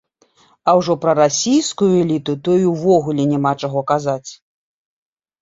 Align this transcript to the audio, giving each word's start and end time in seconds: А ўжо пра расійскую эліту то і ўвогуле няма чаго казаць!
А 0.71 0.73
ўжо 0.77 0.95
пра 1.03 1.13
расійскую 1.19 1.89
эліту 1.99 2.33
то 2.47 2.57
і 2.63 2.65
ўвогуле 2.73 3.23
няма 3.35 3.53
чаго 3.63 3.79
казаць! 3.95 4.31